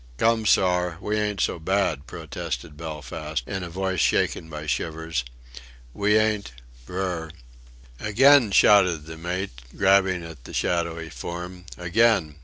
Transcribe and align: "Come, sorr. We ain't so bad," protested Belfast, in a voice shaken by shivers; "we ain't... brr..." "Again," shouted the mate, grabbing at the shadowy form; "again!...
"Come, 0.17 0.47
sorr. 0.47 0.97
We 0.99 1.19
ain't 1.19 1.41
so 1.41 1.59
bad," 1.59 2.07
protested 2.07 2.75
Belfast, 2.75 3.47
in 3.47 3.61
a 3.61 3.69
voice 3.69 3.99
shaken 3.99 4.49
by 4.49 4.65
shivers; 4.65 5.23
"we 5.93 6.17
ain't... 6.17 6.53
brr..." 6.87 7.29
"Again," 7.99 8.49
shouted 8.49 9.05
the 9.05 9.15
mate, 9.17 9.61
grabbing 9.77 10.23
at 10.23 10.45
the 10.45 10.53
shadowy 10.55 11.11
form; 11.11 11.65
"again!... 11.77 12.39